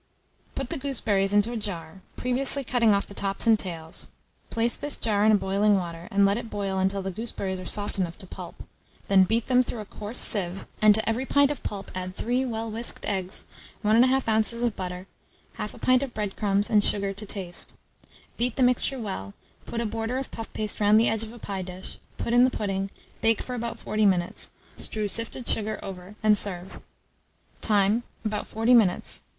[0.01, 0.55] Mode.
[0.55, 4.07] Put the gooseberries into a jar, previously cutting off the tops and tails;
[4.49, 7.99] place this jar in boiling water, and let it boil until the gooseberries are soft
[7.99, 8.63] enough to pulp;
[9.09, 12.45] then beat them through a coarse sieve, and to every pint of pulp add 3
[12.45, 13.45] well whisked eggs,
[13.83, 14.63] 1 1/2 oz.
[14.63, 15.05] of butter,
[15.59, 17.75] 1/2 pint of bread crumbs, and sugar to taste;
[18.37, 19.35] beat the mixture well,
[19.67, 22.43] put a border of puff paste round the edge of a pie dish, put in
[22.43, 22.89] the pudding,
[23.21, 26.81] bake for about 40 minutes, strew sifted sugar over, and serve.
[27.61, 28.01] Time.
[28.25, 29.21] About 40 minutes.